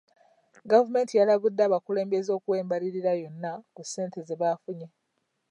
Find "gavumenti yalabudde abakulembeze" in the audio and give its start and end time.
0.71-2.29